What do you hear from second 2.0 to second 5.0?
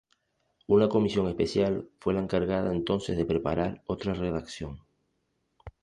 la encargada entonces de preparar otra redacción.